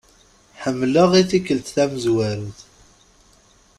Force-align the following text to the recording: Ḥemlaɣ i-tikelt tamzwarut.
Ḥemlaɣ 0.61 1.11
i-tikelt 1.21 1.67
tamzwarut. 1.75 2.59